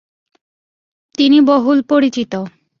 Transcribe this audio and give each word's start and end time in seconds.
তিনি 1.15 1.37
বহুল 1.41 1.79
পরিচিত। 1.89 2.33